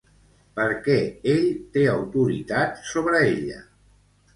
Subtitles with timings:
[0.59, 0.95] Per què
[1.35, 1.47] ell
[1.77, 3.67] té autoritat sobre ella?